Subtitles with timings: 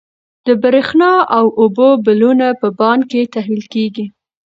[0.45, 4.05] د برښنا او اوبو بلونه په بانک کې تحویل کیږي.